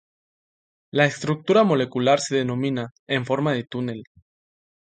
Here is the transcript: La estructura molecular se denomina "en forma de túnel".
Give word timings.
La 0.91 1.05
estructura 1.05 1.63
molecular 1.63 2.19
se 2.19 2.37
denomina 2.37 2.89
"en 3.05 3.23
forma 3.23 3.53
de 3.53 3.65
túnel". 3.65 4.01